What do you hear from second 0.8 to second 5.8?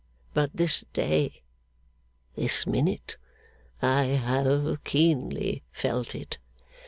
day, this minute, I have keenly